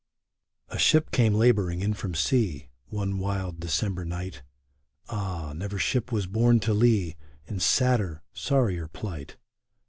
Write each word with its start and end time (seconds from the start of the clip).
A 0.69 0.79
ship 0.79 1.11
came 1.11 1.35
laboring 1.35 1.81
in 1.81 1.93
from 1.93 2.15
sea, 2.15 2.69
One 2.87 3.19
wild 3.19 3.59
December 3.59 4.03
night; 4.03 4.41
Ah! 5.09 5.53
never 5.55 5.77
ship 5.77 6.11
was 6.11 6.25
borne 6.25 6.59
to 6.61 6.73
lee 6.73 7.17
In 7.45 7.59
sadder, 7.59 8.23
sorrier 8.33 8.87
plight 8.87 9.37